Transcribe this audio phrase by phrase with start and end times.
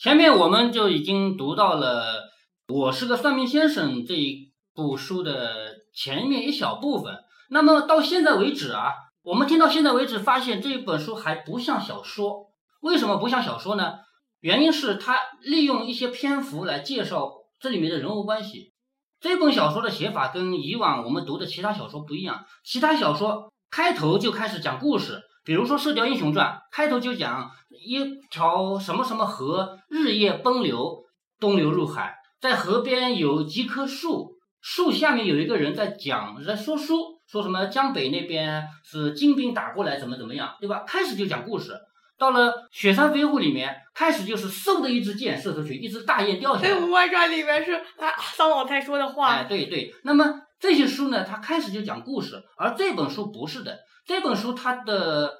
[0.00, 2.28] 前面我们就已经读到了
[2.72, 7.16] 《我是个算命先生》这一部书的前面一小部分。
[7.50, 8.92] 那么到现在为止啊，
[9.24, 12.52] 我们听到现在为止，发现这一本书还不像小说。
[12.80, 13.94] 为什么不像小说呢？
[14.38, 18.72] 原因是它利用一些篇幅来介绍这里面的人物关系。
[19.18, 22.44] 这本小说的写法跟以往我们读的其他小说不一样。
[22.62, 31.02] 其他小说开头就开始讲故事，比如说《射雕英雄传》，开头就讲一条什么什么河日夜奔流，
[31.40, 40.84] 东流入海，在河边有几棵树，树下面有一个人在讲，在说书，说什么江北那边是金兵打过来，怎么怎么样，对吧？
[40.86, 41.72] 开始就讲故事。
[42.18, 46.68] 到了《雪山飞狐》里面，开始就是嗖的一支箭射出去，一只大雁掉下来。
[46.74, 49.28] 《飞狐外传》里面是啊， 桑老太说的话。
[49.28, 49.90] 哎，对对。
[50.04, 53.78] 那么这些书呢，它开始就讲故事，而这本书不是的。
[54.04, 55.30] 这本书它的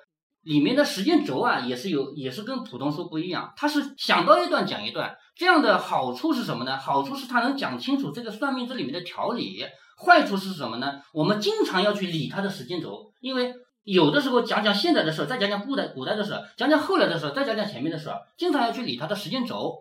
[0.42, 3.52] 里面的时间轴啊，也是有，也是跟普通书不一样。
[3.56, 5.16] 它是想到一段讲一段。
[5.36, 6.78] 这样的好处是什么呢？
[6.78, 9.64] 好处是它能讲清楚这个算命这里面的条理。
[10.04, 11.00] 坏处是什么呢？
[11.12, 13.52] 我们经常要去理它的时间轴，因为。
[13.84, 19.76] 有的时候讲讲现在的事，再讲讲古代古代的事，讲讲后来的事，再讲讲前面的事，经常要去理它的时间轴。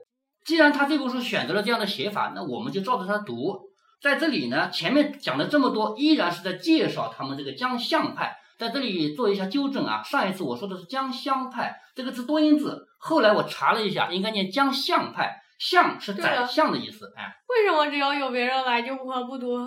[0.45, 3.59] 既然他这部书选择了这样的写法，那我们就照着它读。
[4.01, 8.36] 在这里呢，前面讲了这么多，依然是在介绍他们这个江相派。
[8.57, 17.13] 在这里做一下纠正啊，上一次我说的是江相派这个字多音字，后来我查了一下，应该念江相派，相是宰相的意思。
[17.15, 19.57] 哎，为什么只要有别人来就不不读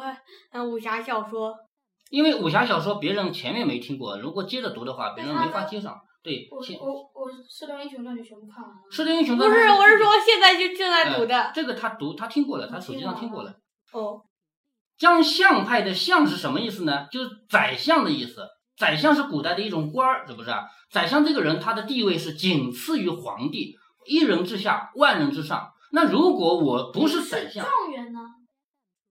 [0.53, 1.55] 嗯武侠小说？
[2.11, 5.97] 因为武侠小说别人前面没听过，如果接着读的话，别人没法接上。
[6.23, 8.83] 对，我我我《射雕英雄传》就全部看完了。
[8.91, 11.51] 射雕英雄传不是，我是说现在就正在读的。
[11.55, 13.51] 这个他读，他听过了，他手机上听过了。
[13.93, 14.21] 哦。
[14.99, 17.07] 江相派的相是什么意思呢？
[17.11, 18.47] 就是宰相的意思。
[18.81, 20.51] 宰相是古代的一种官儿，是不是？
[20.91, 25.71] 宰相这个人，他的地位是仅次于皇帝，一人之下，万人之上。
[25.93, 28.21] 那如果我不是宰相，状元呢？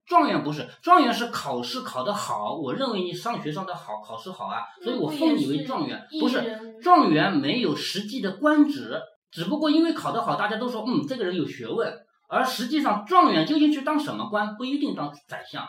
[0.08, 6.04] 状元不是，状元是考试考得好，我认为你上学上的好，考试好啊，所以我封你为状元。
[6.20, 9.00] 不是，状元没有实际的官职，
[9.30, 11.94] 只不过因为考得好，大家都说，嗯，这个人有学问。
[12.28, 15.68] 而实际上，状元究竟去当什么官，不一定当宰相，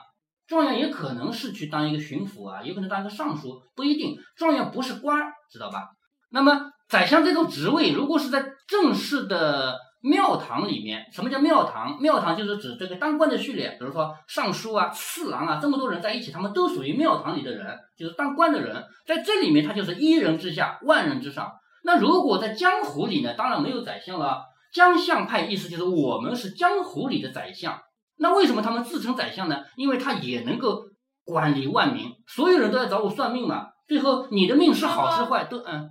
[0.51, 4.15] 状元也可能是去当一个巡抚啊，有可能当一个尚书，不一定。
[4.37, 5.19] 状元不是官，
[5.51, 5.89] 知道吧？
[6.31, 9.79] 那么宰相这种职位，如果是在正式的。
[10.03, 12.01] 庙堂里面，什么叫庙堂？
[12.01, 18.83] 庙堂就是指这个当官的序列，比如说尚书啊、次郎啊，这么多人在一起，他们都属于庙堂里的人，就是当官的人。
[19.07, 21.53] 在这里面，他就是一人之下，万人之上。
[21.85, 23.35] 那如果在江湖里呢？
[23.35, 24.43] 当然没有宰相了。
[24.73, 27.79] 江相派意思就是我们是江湖里的宰相。
[28.21, 29.65] 那为什么他们自称宰相呢？
[29.77, 30.85] 因为他也能够
[31.25, 33.67] 管理万民，所有人都在找我算命嘛。
[33.89, 35.91] 最后你的命是好是坏都嗯。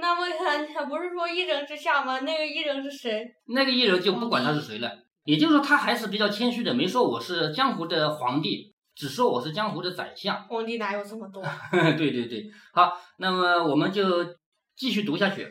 [0.00, 2.20] 那么他他不是说一人之下吗？
[2.20, 3.24] 那个一人是谁？
[3.48, 4.90] 那个一人就不管他是谁了。
[5.24, 10.44] 也就是说，他还是比较谦虚的，没说我是江湖的皇帝，只说我是江湖的宰相。
[10.48, 11.42] 皇帝哪有这么多？
[11.98, 14.24] 对对对，好，那么我们就
[14.76, 15.48] 继续读下去。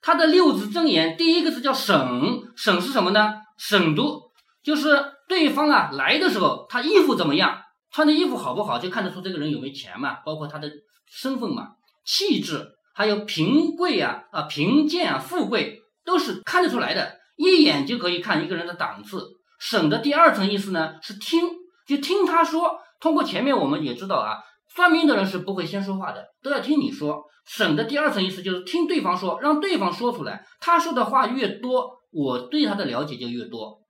[0.00, 3.34] 他的六字真言，第一个字叫省，省是什么呢？
[3.56, 4.20] 省读
[4.60, 4.88] 就是
[5.28, 7.60] 对方啊来的时候，他衣服怎么样，
[7.90, 10.70] 穿的衣服好不好，就看得出这个人有没有钱嘛，包括他的
[11.06, 11.68] 身份嘛，
[12.04, 12.68] 气质。
[12.94, 19.26] 还有贫贵啊啊贫贱啊富贵都是看得出来的，一眼就可以看一个人的档次。
[19.58, 21.48] 省的第二层意思呢是听，
[21.86, 22.78] 就听他说。
[23.00, 24.36] 通过前面我们也知道啊，
[24.74, 27.24] 算命的人是不会先说话的，都要听你说。
[27.46, 30.44] 省的第二层意思就是听对方说，让对方说出来。
[30.60, 33.81] 他说的话越多，我对他的了解就越多。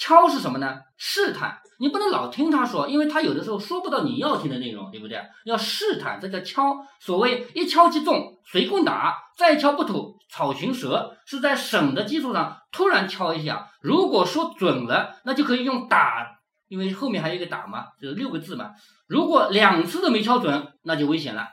[0.00, 0.78] 敲是什么呢？
[0.96, 5.20] 试探，你不能老听他说，因为他有的时候说不到你要听的内容，对不对？
[5.44, 6.74] 要试探，这叫敲。
[7.00, 13.68] 所谓一敲即中，随棍打，再敲不吐草寻蛇，是在省的基础上突然敲一下。
[13.82, 16.26] 如果说准了，那就可以用打，
[16.68, 18.70] 因为后面还有一个打嘛，就是六个字嘛。
[19.06, 21.46] 如果两次都没敲准，那就危险了。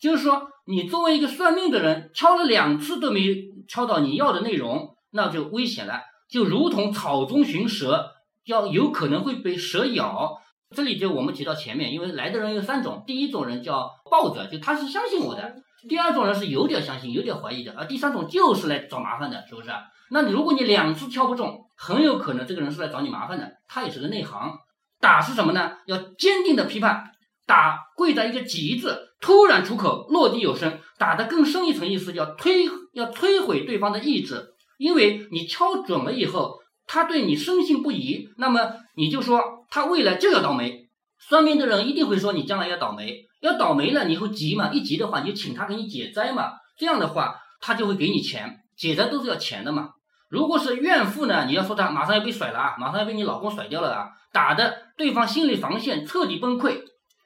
[0.00, 3.20] 就是说，你作为一个算命的人，敲了两次都没
[3.68, 6.00] 敲到你要的内容，那就危险了。
[6.32, 8.10] 就如同草中寻蛇，
[8.46, 10.40] 要有可能会被蛇咬。
[10.74, 15.42] 这里就我们提到前面，因为来的人有三种，第一种人叫抱着，就他是相信我的；
[15.86, 19.68] 第二种人是有点相信、有点怀疑的；而第三种就是来找麻烦的，是不是？
[20.10, 24.52] 那如果你两次敲不中，很有可能这个人是来找你麻烦的，他也是个内行。
[25.00, 25.72] 打是什么呢？
[25.86, 27.04] 要坚定的批判，
[27.46, 30.78] 打跪在一个吉字，突然出口，落地有声。
[30.96, 32.64] 打的更深一层意思，叫推，
[32.94, 34.51] 要摧毁对方的意志。
[34.82, 36.58] 因为你敲准了以后，
[36.88, 39.40] 他对你深信不疑，那么你就说
[39.70, 40.88] 他未来就要倒霉。
[41.20, 44.72] 算命的人一定会说你将来要倒霉，要倒霉了你会急嘛？
[44.72, 46.50] 一急的话，你就请他给你解灾嘛。
[46.76, 49.90] 这样的话，他就会给你钱，解灾都是要钱的嘛。
[50.28, 56.82] 如果是怨妇呢，你要说她马上要被甩了啊，马上要被你老公甩掉了啊，打的对方心理防线彻底崩溃。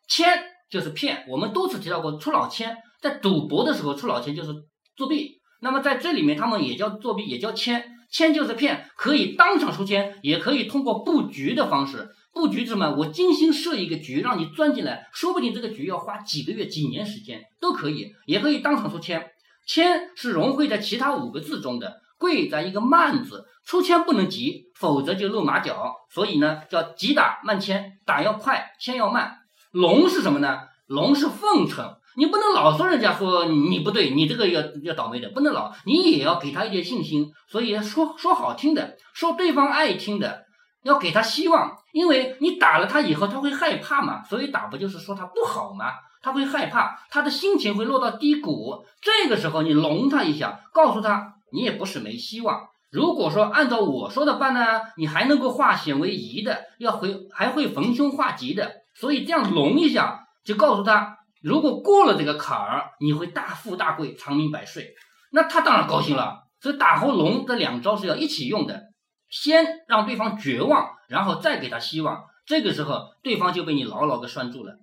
[0.06, 0.28] 千
[0.68, 4.52] 就是骗，我们多次提到过出老千，在赌博的时候出老千就是
[4.94, 5.35] 作弊。
[5.66, 7.84] 那么在这里面，他们也叫作弊，也叫签。
[8.08, 12.08] 签就是骗，可以当场出签，也可以通过布局的方式。
[12.32, 12.94] 布局什么？
[12.96, 18.12] 我精心设一个局，让你钻进来，说不定这个局要花几个月、几年时间都可以。
[18.26, 19.32] 也可以当场出签，
[19.66, 23.44] 签是融汇在其他五个字中的，贵在一个慢字。
[23.64, 25.92] 出签不能急，否则就露马脚。
[26.14, 29.38] 所以呢，叫急打慢签，打要快，签要慢。
[29.72, 30.60] 龙是什么呢？
[30.86, 31.96] 龙是奉承。
[32.16, 37.30] 你不能老说人家说你不对，你这个要要倒霉的，不能老，你也要给他一点信心。
[37.46, 40.44] 所以说说好听的，说对方爱听的，
[40.82, 45.92] 要给他希望，因为你打了他以后他会害怕嘛，所以打不就是说他不好嘛，
[46.22, 48.82] 他会害怕，他的心情会落到低谷。
[49.02, 52.62] 这个时候你笼他一下，告诉他你也不是没希望。
[52.90, 58.72] 如果说按照我说的办呢，你还能够化险为夷的，要回还会逢凶化吉的。
[58.94, 61.14] 所以这样笼一下，就告诉他。
[61.46, 64.96] 如果过了这个坎儿，你会大富大贵、长命百岁，
[65.30, 66.42] 那他当然高兴了。
[66.60, 68.82] 所以打和龙这两招是要一起用的，
[69.30, 72.24] 先让对方绝望，然后再给他希望。
[72.46, 74.74] 这个时候，对方就被你牢牢的拴住了。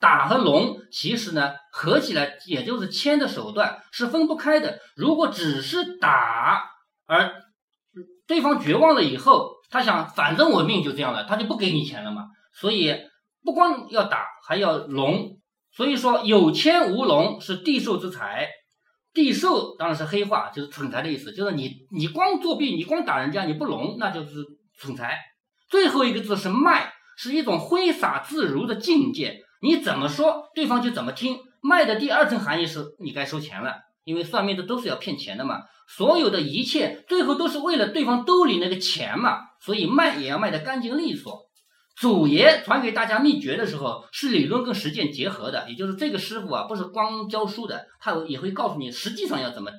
[0.00, 4.78] 打和龙其实呢，合起来也就是牵的手段，是分不开的。
[4.94, 6.70] 如果只是打，
[7.04, 7.30] 而
[8.26, 12.28] 对方绝望了以后，他想反正我命就这样了，他就不给你钱了嘛。
[12.54, 12.94] 所以
[13.44, 15.36] 不光要打，还要龙。
[15.76, 18.48] 所以说有钱无龙是地寿之财，
[19.12, 24.44] 地寿当然是黑话，就是蠢材的意思，就是你你光作弊，你光打人家，你不龙，那就是
[24.78, 25.18] 蠢材。
[25.68, 31.38] 最后一个字是卖，是一种挥洒自如的境界，你怎么说对方就怎么听。
[31.60, 33.74] 卖的第二层含义是你该收钱了，
[34.04, 35.56] 因为算命的都是要骗钱的嘛，
[35.88, 41.44] 所有的一切最后都是为了对方兜里那个钱嘛，所以卖也要卖得干净利索。
[41.98, 49.70] 祖爷传给大家秘诀的时候，是理论跟实践结合的，也就是这个师傅啊，不是光教书的，他也会告诉你实际上要怎么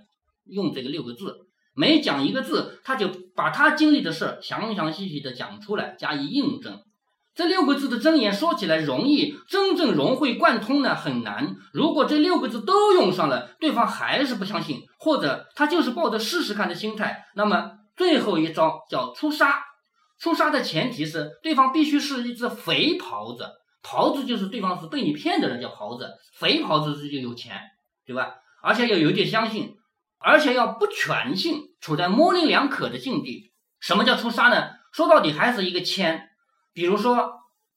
[0.46, 1.36] 用这个六个字。
[1.76, 6.82] 每讲一个字，他就把他经历的事详详细细的讲出来，加以印证。
[7.36, 11.56] 这六个字的真言说起来容易，真正融会贯通呢很难。
[11.72, 19.62] 如果这六个字都用上了，对方还是不相信，或者他就是抱着试试看的心态，那么最后一招叫出杀。
[20.20, 23.48] 出杀的前提是对方必须是一只肥狍子，
[23.84, 26.10] 狍子就是对方是被你骗的人叫狍子，
[26.40, 27.62] 肥狍子是就有钱，
[28.04, 28.34] 对吧？
[28.64, 29.76] 而且要有点相信，
[30.18, 33.54] 而且要不全信，处在模棱两可的境地。
[33.80, 34.72] 什么叫出杀呢？
[34.92, 36.28] 说到底还是一个签。
[36.74, 37.34] 比如说，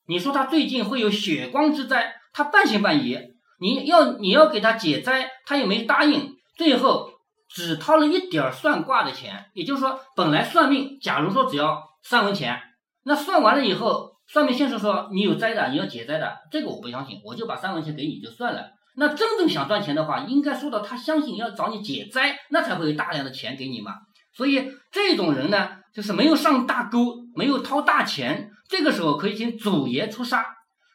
[0.07, 3.19] 你说他最近会有血光之灾，他半信半疑，
[3.61, 7.11] 你要你要给他解灾，他又没答应，最后
[7.51, 9.51] 只掏了一点算卦的钱。
[9.53, 11.90] 也就是说，本来算命，假如说只要。
[12.03, 12.61] 三文钱，
[13.05, 18.71] 那算完了以后，算命先生说你有灾的，你要解灾的，这个我不相信，我就把三文钱给你就算了。
[18.97, 23.93] 那真正想赚钱的话，应该说到他相信要找你解灾，那才会有大量的钱给你嘛。
[24.35, 30.45] 所以这种人呢，就是没有上大钩，没有掏大钱，这个时候可以请祖爷出杀。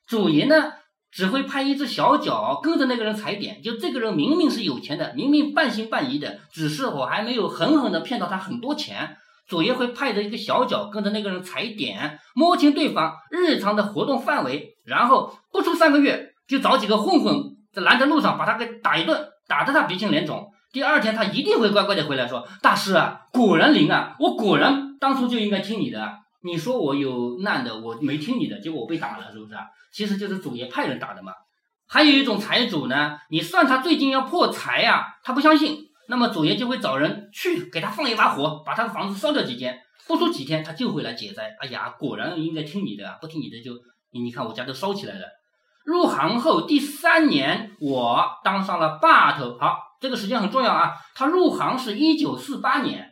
[0.07, 0.73] 祖爷呢，
[1.11, 9.17] 只会派一只小脚跟着那个人踩点，就这个人明明是有钱的，明明半信半疑的，只是我还没有狠狠的骗到他很多钱。
[9.47, 17.35] 祖爷会派着一个小脚跟着那个人踩点，摸清对方日常的活动范围，然后不出三个月就找几个混混
[17.71, 20.51] 在拦在路上把他给打一顿，打得他鼻青脸肿。
[20.71, 26.11] 第二天他一定会乖乖的回来说：“大师啊，果然灵啊，我果然当初就应该听你的。
[26.43, 29.53] 你说我有难的，我没听你的，结果我被打了，是不是？
[29.93, 31.31] 其实就是祖爷派人打的嘛。
[31.87, 41.55] 还有一种财主呢，你算他最近要破财呀，他不相信。”那么祖爷就会找人去给他放一把火，把他的房子烧掉几间，不出几天他就会来解灾。
[41.59, 43.71] 哎呀，果然应该听你的啊，不听你的就
[44.11, 45.25] 你你看我家都烧起来了。
[45.83, 49.57] 入行后第三年，我当上了把头。
[49.59, 50.93] 好，这个时间很重要啊。
[51.13, 53.11] 他入行是一九四八年，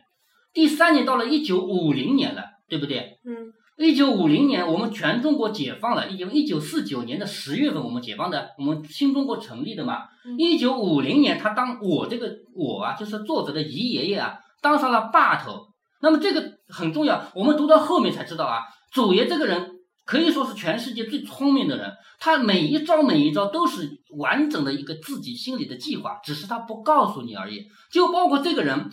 [0.52, 3.18] 第三年到了一九五零年了，对不对？
[3.24, 3.43] 嗯。
[3.76, 6.08] 一九五零年，我们全中国解放了。
[6.08, 10.04] 一九一九四九年的十月份，我们解放的，我们新中国成立的嘛。
[10.38, 15.66] 一九五零年，他当我这个我啊，就是作者的姨爷爷啊，当上了霸头。
[16.00, 18.62] 那么这个很重要，我们读到后面才知道啊，
[18.92, 19.72] 祖爷这个人
[20.04, 27.66] 可以说是全世界最聪明的人，他每一招每一招都是完整的一个自己心里的计划，只是他不告诉你而已。
[27.90, 28.88] 就包括这个人，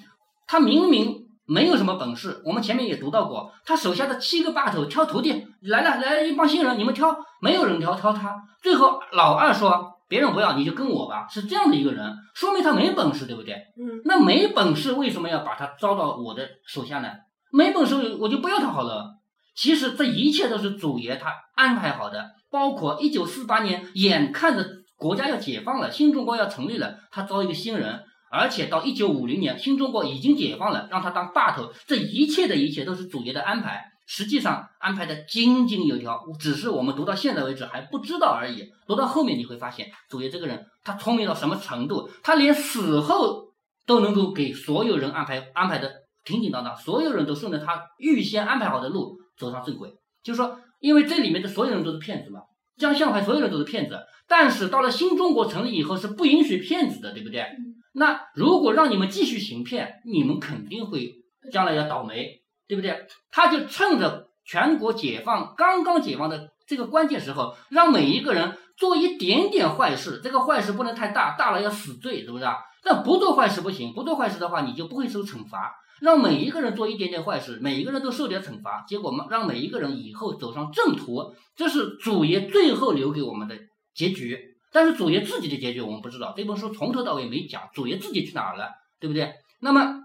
[0.48, 1.28] 他明明。
[1.52, 8.42] 没有什么本事，我们前面也读到过，他手下的七个把头挑徒弟来了，来了一帮新人，你们挑，没有人挑挑他。
[8.64, 13.54] 最后老二说：“别人不要你就跟我吧，是这样的一个人，说明他没本事，对不对？
[13.78, 17.10] 嗯，那没本事为什么要把他招到我的手下呢？
[17.52, 19.18] 没本事我就不要他好了。
[19.54, 24.66] 其实这一切都是祖爷他安排好的，包括一九四八年，眼看着
[24.96, 33.84] 国家要解放了，新中国要成立了，他招一个新人，而且到一九五零年，新中国已经解放了，让他当霸头，这一切的一切都是祖爷的安排。
[34.08, 38.64] 实际上安排的井井有条，只是我们读到现在为止还不知道而已。
[38.88, 42.10] 读到后面你会发现，祖爷这个人他聪明到什么程度？
[42.24, 43.54] 他连死后
[43.86, 45.92] 都能够给所有人安排安排的
[46.26, 49.90] 挺挺当当，所有人都顺着他预先安排好的路走上正轨。
[50.24, 52.42] 就是说，因为这里面的所有人都是骗子嘛，
[52.78, 53.98] 江相派所有人都是骗子。
[54.28, 57.46] 但是到了新中国成立以后，是不允许骗子的，对不对？
[57.94, 61.14] 那如果让你们继续行骗，你们肯定会
[61.52, 62.40] 将来要倒霉。
[62.68, 63.06] 对不对？
[63.32, 70.22] 他就趁着全国解放刚刚解放的这个关键时候，让每一个人做一点点坏事。
[70.24, 72.56] 这个坏事不能太大，大了要死罪，是不是啊？
[72.82, 75.76] 但不做坏事不行，不做坏事的话，你就不会受惩罚。
[76.00, 83.58] 让每一个人做一点点坏事，每一个人都受点惩罚，结果，让每一个人以后走上正途，这是祖爷最后留给我们的
[83.94, 84.51] 结局。
[84.72, 89.34] 但是祖爷自己的结局我们不知道，这本书从头到尾没讲，祖爷自己去哪儿了，对不对？
[89.62, 89.96] 那么。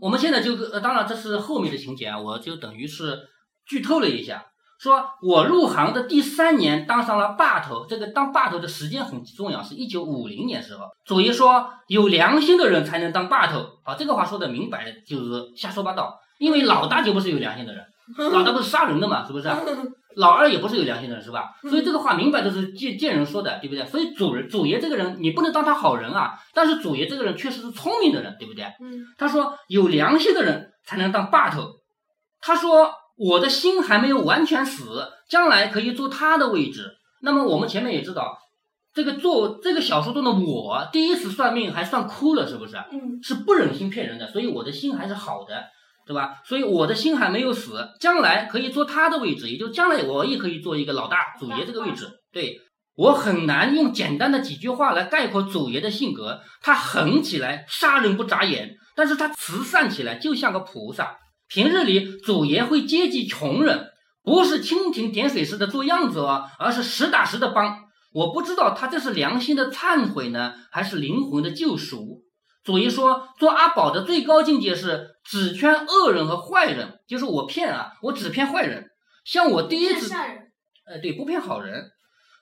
[0.00, 3.28] 我们现在就呃，当然这是后面的情节啊，我就等于是
[3.66, 4.42] 剧透了一下，
[4.80, 10.86] 说我入行的第三年当上了霸头，这个当霸头的时间很重要，是一九五零年时候。
[11.04, 17.84] 祖爷说有良心的人才能当霸头，好，这个话说的明白就是瞎说八道，因为老大就不是有良心的人，
[18.32, 19.48] 老大不是杀人的嘛，是不是？
[20.16, 21.50] 老二也不是有良心的人，是吧？
[21.68, 23.84] 所以这个话明摆着是见见人说的，对不对？
[23.86, 26.32] 所以主人祖爷这个人，你不能当他好人啊。
[26.54, 28.64] 但是祖爷这个人确实是聪明的人，对不对？
[28.80, 29.04] 嗯。
[29.18, 31.66] 他说有良心的人才能当霸头。
[32.40, 36.90] 他说我的心还没有完全死，将来可以坐他的位置。
[37.22, 38.36] 那么我们前面也知道，
[38.92, 42.76] 这个做这个小说中的我，第一次算命还算哭了，是不是？
[42.90, 43.22] 嗯。
[43.22, 45.64] 是不忍心骗人的，所以我的心还是好的。
[46.06, 46.40] 对吧？
[46.44, 52.08] 所以我的心还没有死，将来可以坐他的位置，也就将来我也可以做一个老大祖爷这个位置。
[52.32, 52.58] 对
[52.94, 56.40] 我很难用简单的几句话来概括祖爷的性格。
[56.60, 61.16] 他狠起来杀人不眨眼，但是他慈善起来就像个菩萨。
[61.48, 63.88] 平日里祖爷会接济穷人，
[64.22, 67.78] 不是蜻蜓点水似的做样子哦，而是实打实的帮。
[68.12, 72.22] 我不知道他这是良心的忏悔呢，还是灵魂的救赎。
[72.64, 78.88] 祖爷说，做阿宝的最高境界是只圈恶人和坏人，就是我骗啊，我只骗坏人。
[79.24, 80.12] 像我第一次，
[80.86, 81.90] 呃，对，不骗好人。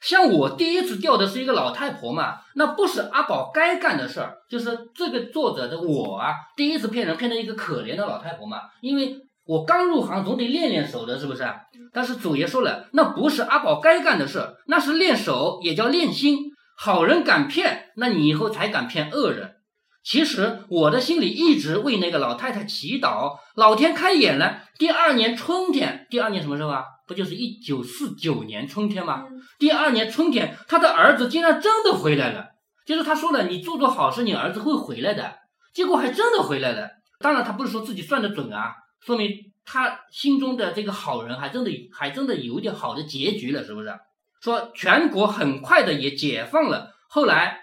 [0.03, 9.15] 像我第一次钓的是一个老太婆嘛，那不是阿宝该干的事儿，就是这个作者的我啊，第一次骗人骗成一个可怜的老太婆嘛，因为
[9.47, 11.45] 我刚入行，总得练练手的，是不是？
[11.93, 16.50] 但是祖爷说了，那不是阿宝该干的事儿，那是练手，也叫练心。
[16.79, 19.50] 好人敢骗，那你以后才敢骗恶人。
[20.02, 24.62] 其实我的心里一直为那个老太太祈祷，老天开眼了。
[24.78, 26.85] 第二年春天，第二年什么时候啊？
[27.07, 29.26] 不就是一九四九年春天吗？
[29.59, 32.47] 第二年春天，他的儿子竟然真的回来了。
[32.87, 35.35] 就是他说了，你做做好事，你儿子会回来的。
[35.75, 36.88] 结果还真的回来了。
[37.19, 38.73] 当然，他不是说自己算得准啊，
[39.04, 39.30] 说明
[39.66, 43.92] 他心中的这个好人还真的还真的有点好的结局了，是不是？
[44.40, 47.59] 说全国很快的也解放了，后来。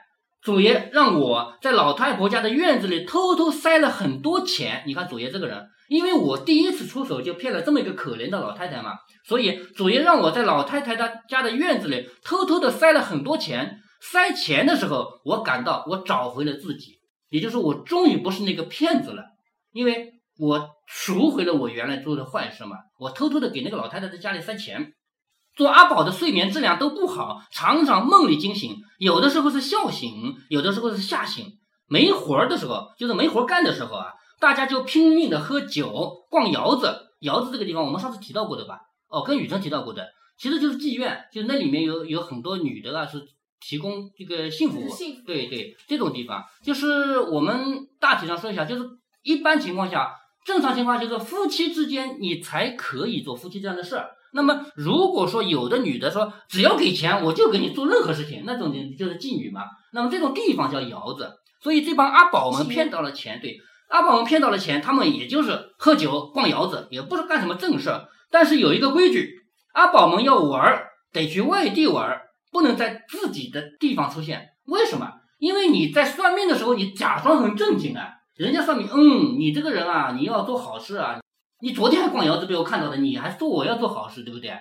[0.47, 4.81] 祖爷让我在老太婆家的院子里偷偷塞了很多钱。
[4.87, 8.93] 你看祖爷这个人，因为我第一次出手就骗了这么一个可怜的老太太嘛，
[9.25, 13.79] 所以祖爷让我在老太太她家的院子里偷偷的塞了很多钱。
[13.99, 16.93] 塞钱的时候，我感到我找回了自己，
[17.29, 19.23] 也就是我终于不是那个骗子了，
[19.73, 22.77] 因为我赎回了我原来做的坏事嘛。
[22.97, 24.93] 我偷偷的给那个老太太在家里塞钱。
[25.57, 31.45] 做阿宝的睡眠质量都不好，常常梦里惊醒，有的时候是笑醒，有的时候是吓醒。
[31.89, 34.07] 没活儿的时候，就是没活干的时候啊，
[34.39, 37.07] 大家就拼命的喝酒、逛窑子。
[37.21, 38.79] 窑子这个地方，我们上次提到过的吧？
[39.07, 40.05] 哦，跟雨辰提到过的，
[40.37, 43.25] 其实就是妓院，就那里面有有很多女的啊，是
[43.59, 44.89] 提供这个性服务。
[45.25, 48.83] 对对，这种地方就是我们大体上说一下，就是
[49.23, 50.11] 一般情况下，
[50.45, 54.09] 正常情况就是夫妻之间你才可以做夫妻这样的事儿。
[54.33, 59.61] 那么，如果说有的女的说只要给钱，我就给你做任何事情，那种就就是妓女嘛。
[59.93, 61.31] 那么这种地方叫窑子，
[61.61, 63.57] 所以这帮阿宝们骗到了钱，对，
[63.89, 68.05] 阿宝们骗到了钱，他们也就是喝酒、逛窑子，也不是干什么正事儿。
[68.29, 69.33] 但是有一个规矩，
[69.73, 74.49] 阿宝们要玩儿，得去外地玩儿，不能在自己的地方出现。
[74.65, 75.13] 为什么？
[75.39, 81.19] 因为你在算命的时候，你假装很正经啊，人家算命，嗯，你这个人啊，你要做好事啊。
[81.59, 84.51] 你昨天还逛窑子被我看到的，你还说我要做好事，对不对？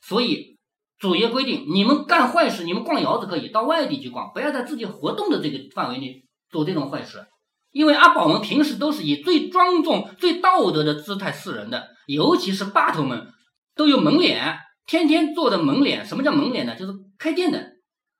[0.00, 0.58] 所以
[0.98, 7.26] 祖爷规定，你们干坏事，你们逛窑子可以到外地去逛，不要在自己活动的这个范围内做这种坏事。
[7.72, 13.26] 因为阿宝们平时都是以最庄重、最道德的姿态示人的，尤其是霸头们
[13.74, 16.06] 都有门脸，天天做的门脸。
[16.06, 16.74] 什么叫门脸呢？
[16.74, 17.75] 就是开店的。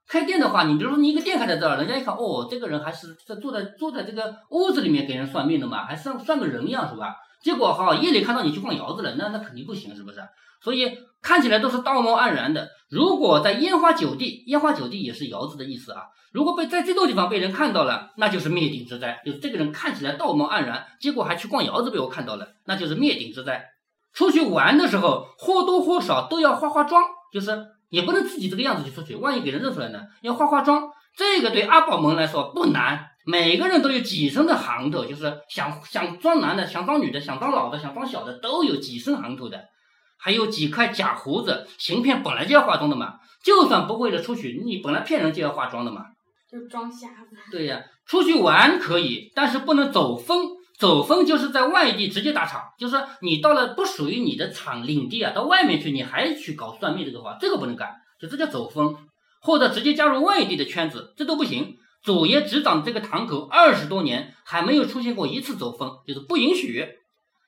[0.08, 7.16] 开店的话，你比如说你一个店开在这儿，人家一看，哦，这个人还是在坐在坐在这个屋子里面给人算命的嘛，还算算个人样是吧？
[7.42, 10.20] 结果哈夜里看到你去逛窑子了，那那肯定不行，是不是？
[10.62, 12.68] 所以看起来都是道貌岸然的。
[12.88, 16.02] 如果在烟花酒地，烟花酒地也是窑子的意思啊。
[16.32, 19.20] 如果被在这种地方被人看到了，那就是灭顶之灾。
[19.24, 23.64] 就是这个人看起来道貌岸然，结果还去逛窑子被我看到了，那就是灭顶之灾。
[24.12, 30.90] 出去玩的时候或多或少都要化化妆，就是也不能自己这个样子去出去，万一给人认出来呢，要化化妆。
[31.16, 39.64] 这个对阿宝们来说不难，每个人都有几身的行头，就是想想装男的，想装女的，想装老的，想装小的，都有几身行头的。
[40.18, 43.14] 还有几块假胡子，行骗本来就要化妆的嘛，
[43.44, 46.06] 就算不为了出去，你本来骗人就要化妆的嘛。
[46.50, 47.36] 就装瞎子。
[47.50, 50.55] 对呀，出去玩可以，但是不能走风。
[50.78, 58.94] 走风就是在外地直接打场，就是说你到了不属于你的场领地啊，到外面去，你还去搞算命这个话，这个不能干，就这叫走风。
[59.40, 61.76] 或者直接加入外地的圈子，这都不行。
[62.02, 66.84] 祖爷执掌这个堂口二十多年，还没有出现过一次走风，就是不允许。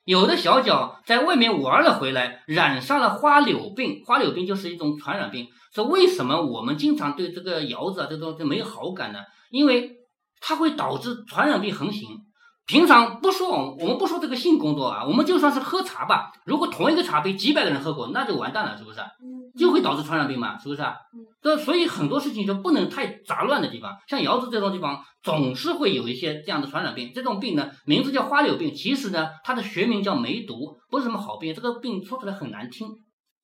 [0.05, 4.01] 有的小脚在外面玩了回来，染上了花柳病。
[4.05, 5.47] 花柳病就是一种传染病。
[5.73, 9.19] 说为什么我们经常对这个窑子啊这东西没有好感呢？
[9.51, 9.91] 因为
[10.39, 12.07] 它会导致传染病横行。
[12.69, 18.99] 平常不说，我们不说这个性工作啊，我们就算是喝茶吧，如果同一个茶杯几百个人喝过，那就完蛋了，是不是？
[19.57, 20.83] 就会导致传染病嘛，是不是？
[21.41, 27.11] 这所以很多事情就不能太杂乱的地方，像窑子这种地方，总是会有一些这样的传染病。
[27.11, 31.55] 这种病呢，名字叫花柳病，其实呢，它的学名叫梅毒，不是什么好病。
[31.55, 32.87] 这个病说出来很难听。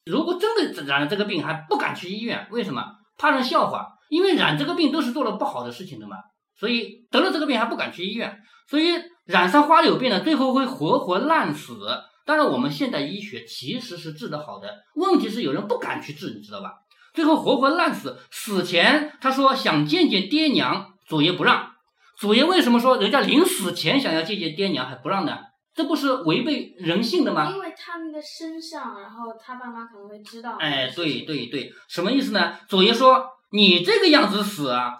[0.05, 2.83] 如果真的染了这个病，还不敢去医院，为什么？
[3.17, 3.87] 怕人笑话。
[4.09, 6.17] 因为染这个病都是做了不好的事情的嘛，
[6.59, 8.37] 所以得了这个病还不敢去医院。
[8.67, 8.93] 所以
[9.25, 11.77] 染上花柳病呢，最后会活活烂死。
[12.25, 16.73] 当然，我们现代医学其实是治得好的，问题是有人不敢去治，你知道吧？
[17.13, 18.17] 最后活活烂死。
[18.31, 21.71] 死前他说想见见爹娘，祖爷不让。
[22.17, 25.37] 祖爷为什么说人家临死前想要见见爹娘还不让呢？
[25.73, 27.51] 这不是违背人性的吗？
[27.51, 30.55] 因为他们的身上，然后他爸妈可能会知道。
[30.57, 32.57] 哎，对对对，什么意思呢？
[32.69, 34.93] 祖爷说你这个样子死啊，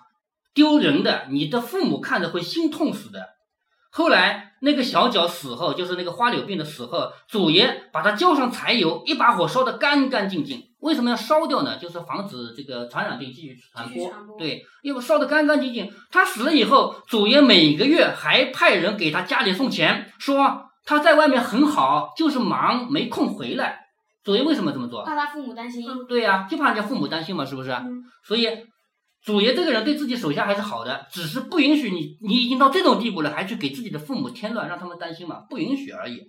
[0.53, 3.34] 丢人的，你的父母看着会心痛死的。
[3.97, 10.62] 后来那个小脚死后，就是那个花柳病的死后，祖爷把他浇上柴油，一把火烧得干干净净。
[10.79, 11.77] 为什么要烧掉呢？
[11.77, 14.38] 就是防止这个传染病继续传播。
[14.38, 15.89] 对，因为烧得干干净净。
[16.12, 23.79] 他死了以后，祖爷每个月还派人给他家里送钱，说他在外面很好，就是忙没空回来。
[24.25, 25.05] 祖爷为什么这么做？
[25.05, 25.88] 怕他父母担心。
[26.10, 27.73] 对呀，就怕人家父母担心嘛，是不是？
[28.27, 28.45] 所以。
[29.25, 35.38] 祖爷这个人对自己手下还是好的，只是不允许你，你已经到这种地步了，还去给自己的父母添乱，让他们担心嘛？
[35.49, 36.21] 不允许而已。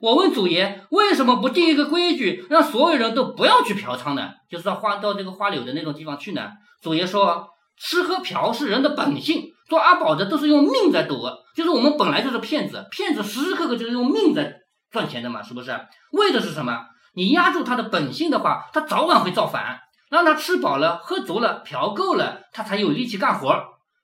[0.00, 4.30] 我问祖爷，为什么不定一个规矩，让所有人都不要去嫖娼呢？
[4.48, 6.52] 就是到花到这个花柳的那种地方去呢？
[6.80, 7.46] 祖爷说，
[7.78, 14.54] 吃喝嫖是人的本性，做阿宝的都是用命在赌，就是我们本来就是骗子，骗子时时刻刻就是用命在
[14.90, 15.78] 赚钱的嘛，是不是？
[16.12, 16.86] 为的是什么？
[17.12, 19.78] 你压住他的本性的话，他早晚会造反。
[20.10, 23.54] 让他吃饱了、喝足了、嫖够了，他才有力气干活。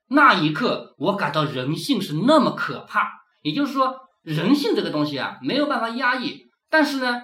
[0.08, 3.10] 那一刻，我感到人性是那么可怕。
[3.42, 6.44] 也就是说，人性这个东西啊，没有办法压抑。
[6.70, 7.22] 但是呢，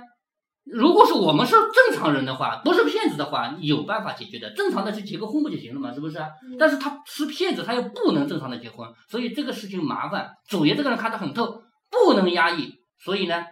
[0.64, 4.53] 如果是我们是正常人的话，不是骗子的话，有办法解决的。
[4.53, 6.18] 正常的去结个婚不就行了嘛，是不是？
[6.59, 10.29] 但是他是骗子，他又不能正常的结婚，所以这个事情麻烦。
[10.49, 12.75] 主爷这个人看得很透，不能压抑。
[13.05, 13.45] 所以呢，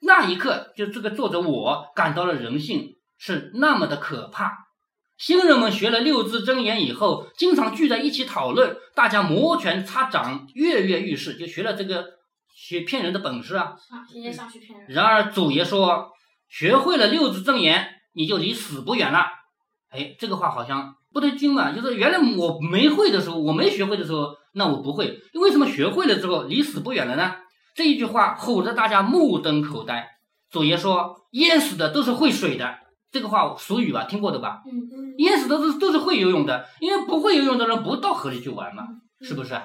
[0.00, 2.88] 那一刻，就这个作者我感到了人性。
[3.20, 4.66] 是那么的可怕。
[5.18, 12.06] 新人们学了六字真言以后，经常聚在一起讨论，大家摩拳擦掌，跃跃欲试，就学了这个
[12.56, 13.76] 学骗人的本事啊。
[14.10, 14.88] 天天上去骗人。
[14.88, 16.10] 然而祖爷说，
[16.48, 19.26] 学会了六字真言，你就离死不远了。
[19.90, 21.72] 哎，这个话好像不对劲嘛。
[21.72, 25.20] 就是原来我没会的时候，我没学会的时候，那我不会。
[25.34, 27.34] 为什么学会了之后离死不远了呢？
[27.74, 30.08] 这一句话唬得大家目瞪口呆。
[30.50, 32.78] 祖爷说，淹死的都是会水的。
[33.10, 34.62] 这个话俗语吧，听过的吧？
[34.66, 38.86] 嗯嗯，淹死都是都是会游泳的，因为不会游泳的人不到河里去玩嘛，
[39.20, 39.60] 是不是？